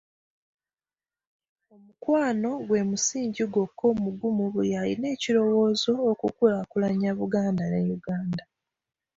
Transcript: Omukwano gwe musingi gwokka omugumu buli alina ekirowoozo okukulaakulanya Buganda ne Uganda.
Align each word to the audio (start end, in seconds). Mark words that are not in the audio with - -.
Omukwano 1.75 2.49
gwe 2.67 2.81
musingi 2.89 3.43
gwokka 3.53 3.83
omugumu 3.93 4.43
buli 4.53 4.71
alina 4.81 5.07
ekirowoozo 5.15 5.93
okukulaakulanya 6.11 7.11
Buganda 7.19 7.65
ne 7.69 7.79
Uganda. 7.97 8.43